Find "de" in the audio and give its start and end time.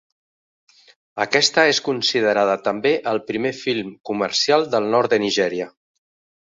5.17-5.25